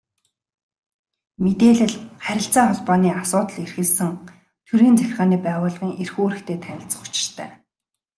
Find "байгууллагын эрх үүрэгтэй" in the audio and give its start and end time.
5.45-6.57